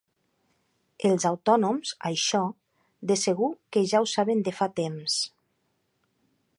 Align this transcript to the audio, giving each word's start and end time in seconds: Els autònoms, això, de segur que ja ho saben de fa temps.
Els 1.09 1.27
autònoms, 1.31 1.91
això, 2.11 2.41
de 3.13 3.19
segur 3.27 3.53
que 3.77 3.87
ja 3.93 4.03
ho 4.07 4.11
saben 4.15 4.43
de 4.49 4.59
fa 4.63 4.73
temps. 4.83 5.23